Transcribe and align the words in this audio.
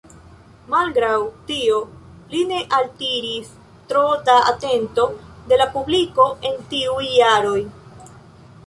Malgraŭ 0.73 1.11
tio, 1.49 1.77
li 2.31 2.41
ne 2.53 2.61
altiris 2.79 3.53
tro 3.93 4.03
da 4.31 4.39
atento 4.55 5.07
de 5.53 5.63
la 5.65 5.71
publiko 5.77 6.29
en 6.51 6.61
tiuj 6.75 7.09
jaroj. 7.23 7.59